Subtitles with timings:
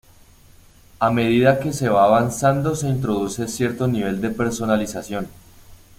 [0.99, 5.27] A medida que se va avanzando se introduce cierto nivel de personalización.